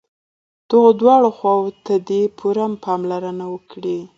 دغو 0.69 0.89
دواړو 1.01 1.29
خواوو 1.37 1.77
ته 1.85 1.93
دې 2.07 2.21
پوره 2.37 2.65
پاملرنه 2.85 3.45
وکړي. 3.53 3.99